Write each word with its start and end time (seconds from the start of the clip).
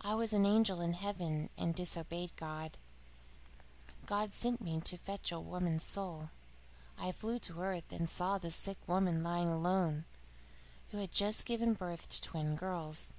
I 0.00 0.14
was 0.14 0.32
an 0.32 0.46
angel 0.46 0.80
in 0.80 0.94
heaven 0.94 1.50
and 1.58 1.74
disobeyed 1.74 2.34
God. 2.36 2.78
God 4.06 4.32
sent 4.32 4.62
me 4.62 4.80
to 4.80 4.96
fetch 4.96 5.30
a 5.30 5.38
woman's 5.38 5.82
soul. 5.84 6.30
I 6.96 7.12
flew 7.12 7.38
to 7.40 7.60
earth, 7.60 7.92
and 7.92 8.08
saw 8.08 8.36
a 8.42 8.50
sick 8.50 8.78
woman 8.86 9.22
lying 9.22 9.48
alone, 9.48 10.06
who 10.90 10.96
had 10.96 11.12
just 11.12 11.44
given 11.44 11.74
birth 11.74 12.08
to 12.08 12.22
twin 12.22 12.56
girls. 12.56 13.12